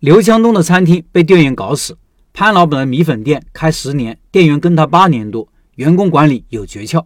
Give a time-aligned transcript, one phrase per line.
[0.00, 1.98] 刘强东的餐厅被店员搞死，
[2.32, 7.04] 潘老板的米粉店开十年，店员跟他八年多，员工管理有诀窍。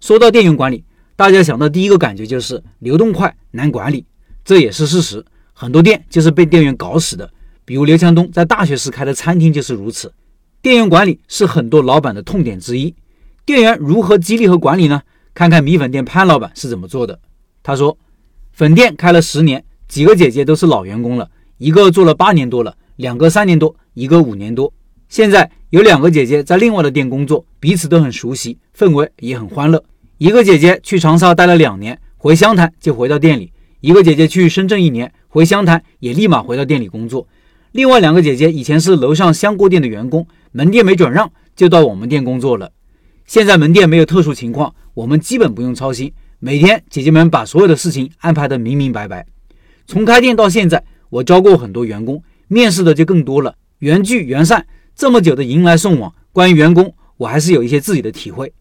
[0.00, 0.84] 说到店员管理，
[1.16, 4.04] 大家想到第一个感觉就是流动快难管理，
[4.44, 5.24] 这也是事实。
[5.54, 7.30] 很多店就是被店员搞死的，
[7.64, 10.12] 比如刘强东在大学时开的餐厅就是如此。
[10.60, 12.94] 店员管理是很多老板的痛点之一。
[13.46, 15.00] 店员如何激励和管理呢？
[15.32, 17.18] 看看米粉店潘老板是怎么做的。
[17.62, 17.96] 他说，
[18.52, 24.72] 粉店开了十年，几个姐姐都是老员工了，一个做了八年多了，两个三年多，一个五年多。
[25.08, 29.82] 现在有两个姐姐在另外的店工作，彼此都很熟悉，氛围也很欢乐。
[30.18, 37.28] 一个姐姐去长沙待了两年，回湘潭就回到店里；一个姐姐去深圳一年，回湘潭也立马回到店里工作。
[37.72, 42.72] 另外两个姐姐以前是楼上香锅店的员工，门店没转让，就到我们店工作了。
[43.26, 46.12] 现在门店没有特殊情况，我们基本不用操心。
[46.40, 49.26] 每天姐姐们把所有的事情安排得明明白白。
[49.86, 53.54] 从开店到现在，我招过很多员工，面试的就更多了。
[53.78, 58.52] 缘聚缘散，这么久的迎来送往，关于员工，我还是有一些自己的体会。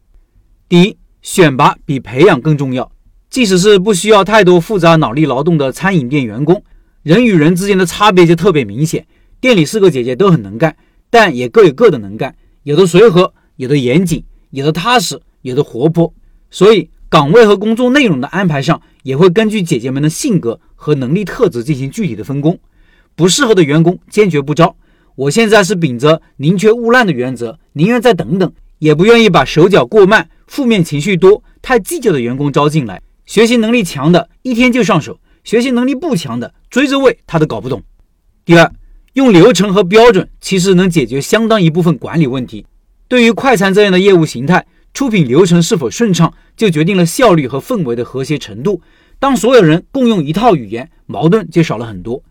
[0.69, 0.97] 第一。
[1.23, 2.91] 选拔比培养更重要。
[3.29, 6.61] 即使是不需要太多复杂脑力劳动的餐饮店员工，
[7.01, 9.07] 人与人之间的差别就特别明显。
[9.39, 10.75] 店里四个姐姐都很能干，
[11.09, 16.13] 但也各有各的能干，有的随和，有的严谨，有的踏实，有的活泼。
[16.51, 22.57] 所以岗位和工作内容的安排上，也会根据姐姐们的性格和能力特质进行具体的分工。
[23.13, 24.75] 不适合的员工坚决不招。
[25.13, 30.27] 我现在是秉着宁缺毋滥的原则，宁愿再等等，也不愿意把手脚过慢。
[30.47, 37.83] 负面情绪多、太计较的员工招进来，学习能力强的一天就上手，学习能力不强的追着喂他都搞不懂。
[38.43, 38.73] 第二，
[39.13, 42.65] 用流程和标准其实能解决相当一部分管理问题。
[43.07, 48.81] 对于快餐这样的业务形态，出品流程是否顺畅，就决定了效率和氛围的和谐程度。
[49.19, 52.21] 当所有人共用一套语言，矛盾就少了很多。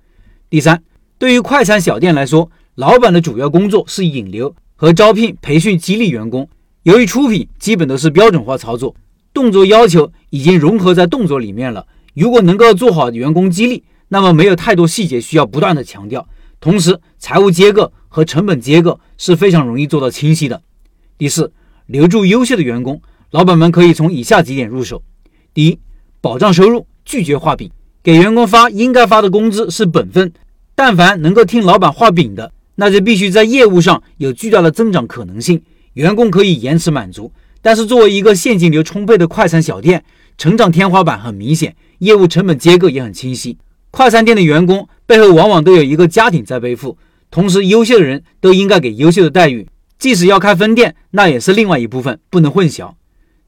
[0.49, 0.83] 第三，
[1.19, 6.49] 对于快餐小店来说，老板的主要工作是引流和招聘、培训、激励员工。
[6.85, 8.95] 由于出品基本都是标准化操作，
[9.33, 11.87] 动作要求已经融合在动作里面了。
[12.15, 16.29] 如果能够做好员工激励，那么没有太多细节需要不断的强调。
[16.61, 20.63] 同时，财务结构和成本结构是非常容易做到清晰的。
[21.17, 21.53] 第四，
[21.93, 25.03] 留住优秀的员工，老板们可以从以下几点入手：
[25.53, 25.79] 第一，
[26.23, 27.71] 保障收入，拒绝画饼，
[28.03, 30.33] 给员工发应该发的工资是本分。
[30.75, 35.61] 但凡能够听老板画饼的，那就必须在业务上有巨大的增长可能性。
[35.93, 37.31] 员工可以延迟满足，
[37.61, 40.03] 但是作为一个现金流充沛的快餐小店，
[40.39, 43.59] 成长天花板很明显，业务成本结构也很清晰。
[43.91, 46.97] 快餐店的员工背后往往都有一个家庭在背负，
[47.31, 49.69] 同时优秀的人都应该给优秀的待遇，
[50.03, 52.95] 即使要开分店，那也是另外一部分，不能混淆。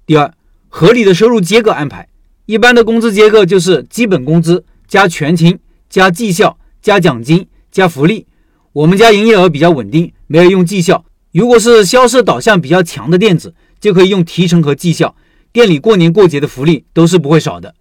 [0.07, 0.33] 第二，
[0.69, 2.07] 合理的收入结构安排，
[2.47, 5.59] 一般的工资结构就是基本工资加全勤
[5.91, 8.29] 加绩效加奖金加福利。
[8.73, 11.05] 我们家营业额比较稳定，没有用绩效。
[11.33, 15.17] 如果是销售导向比较强的店子，就可以用提成和绩效。
[15.53, 17.75] 店里过年过节的福利都是不会少的。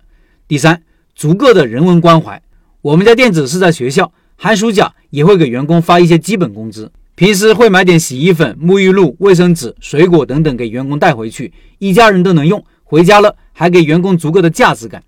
[0.48, 0.82] 第三，
[1.14, 2.42] 足够的人文关怀。
[2.82, 12.64] 我们家店子是在学校，寒暑假也会给员工发一些基本工资，平时会买点洗衣粉、沐浴露、卫生纸、水果等等给员工带回去，一家人都能用。
[12.84, 15.04] 回家了还给员工足够的价值感。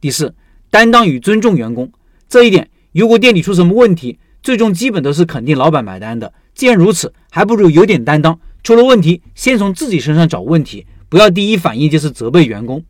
[0.00, 0.34] 第四，
[0.68, 1.92] 担当与尊重员工。
[2.28, 6.32] 这一点，如果店里出什么问题，最终基本都是肯定老板买单的。
[6.56, 8.36] 既然如此，还不如有点担当。
[8.64, 12.82] 出了问题，先从自己身上找问题，不要第一反应就是责备员工。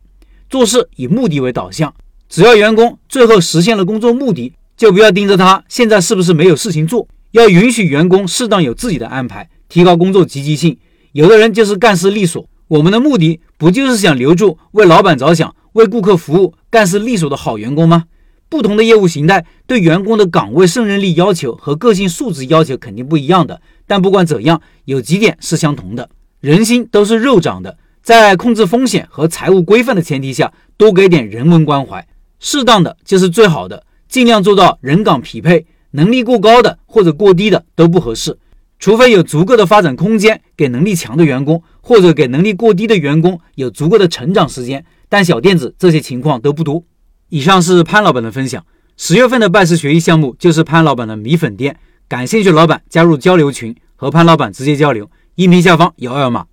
[0.49, 1.93] 做事以目的为导向，
[2.27, 7.07] 只要员工最后实现了工作目的，就不要盯着他现在是不是没有事情做。
[7.35, 10.77] 要允许员工适当有自己的安排，提高工作积极性。
[11.11, 18.05] 有的人就是干事利索，我们的目的不就是想留住为老板着想、为顾客服务、干事利索的好员工吗？
[18.47, 26.09] 不同的业务形态对员工的岗位胜任力要求和个性素质要求肯定不一样的，但不管怎样，有几点是相同的：
[26.39, 32.07] 人心都是肉长的，在控制风险和财务规范的前提下，多给点人文关怀，
[32.39, 35.65] 适当的就是最好的，尽量做到人岗匹配，
[35.95, 38.37] 能力过高的或者过低的都不合适，
[38.79, 46.83] 除非有足够的发展空间给能力强的员工，或者给能力过低的员工有足够的成长时间，但小店子这些情况都不多。
[47.29, 48.63] 以上是潘老板的分享。
[48.97, 51.77] 十月份的拜师学艺项目就是潘老板的米粉店，
[52.07, 55.09] 感兴趣老板加入交流群，和潘老板直接交流。
[55.35, 56.45] 音频下方有二维码。